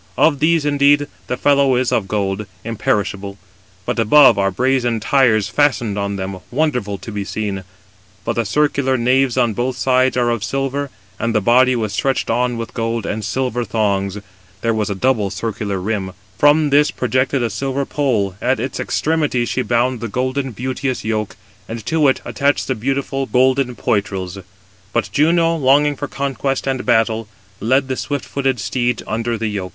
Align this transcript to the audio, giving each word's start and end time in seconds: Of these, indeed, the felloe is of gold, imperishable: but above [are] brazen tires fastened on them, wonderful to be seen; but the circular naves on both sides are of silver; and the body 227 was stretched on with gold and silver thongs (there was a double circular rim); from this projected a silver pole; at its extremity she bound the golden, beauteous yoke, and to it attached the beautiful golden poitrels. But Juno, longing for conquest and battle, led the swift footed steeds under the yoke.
Of 0.17 0.39
these, 0.39 0.65
indeed, 0.65 1.07
the 1.27 1.37
felloe 1.37 1.75
is 1.75 1.91
of 1.91 2.07
gold, 2.07 2.47
imperishable: 2.63 3.37
but 3.85 3.99
above 3.99 4.35
[are] 4.35 4.49
brazen 4.49 4.99
tires 4.99 5.47
fastened 5.47 5.95
on 5.95 6.15
them, 6.15 6.39
wonderful 6.49 6.97
to 6.97 7.11
be 7.11 7.23
seen; 7.23 7.63
but 8.25 8.33
the 8.33 8.43
circular 8.43 8.97
naves 8.97 9.37
on 9.37 9.53
both 9.53 9.77
sides 9.77 10.17
are 10.17 10.31
of 10.31 10.43
silver; 10.43 10.89
and 11.19 11.35
the 11.35 11.39
body 11.39 11.73
227 11.73 11.81
was 11.83 11.93
stretched 11.93 12.29
on 12.31 12.57
with 12.57 12.73
gold 12.73 13.05
and 13.05 13.23
silver 13.23 13.63
thongs 13.63 14.17
(there 14.61 14.73
was 14.73 14.89
a 14.89 14.95
double 14.95 15.29
circular 15.29 15.79
rim); 15.79 16.13
from 16.35 16.71
this 16.71 16.89
projected 16.89 17.43
a 17.43 17.51
silver 17.51 17.85
pole; 17.85 18.35
at 18.41 18.59
its 18.59 18.79
extremity 18.79 19.45
she 19.45 19.61
bound 19.61 19.99
the 19.99 20.07
golden, 20.07 20.49
beauteous 20.51 21.03
yoke, 21.05 21.35
and 21.69 21.85
to 21.85 22.07
it 22.07 22.21
attached 22.25 22.65
the 22.67 22.73
beautiful 22.73 23.27
golden 23.27 23.75
poitrels. 23.75 24.39
But 24.93 25.11
Juno, 25.11 25.55
longing 25.57 25.95
for 25.95 26.07
conquest 26.07 26.65
and 26.67 26.83
battle, 26.87 27.27
led 27.59 27.87
the 27.87 27.95
swift 27.95 28.25
footed 28.25 28.59
steeds 28.59 29.03
under 29.05 29.37
the 29.37 29.45
yoke. 29.47 29.69